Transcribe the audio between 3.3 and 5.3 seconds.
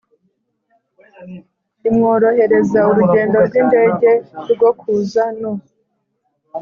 rw indege rwo kuza